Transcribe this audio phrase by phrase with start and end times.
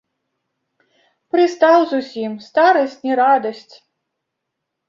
[1.35, 3.75] Прыстаў зусім, старасць не радасць.